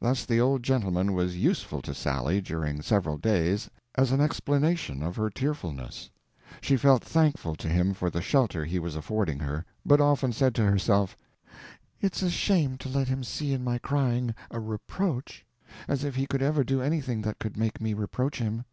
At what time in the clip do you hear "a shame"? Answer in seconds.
12.22-12.78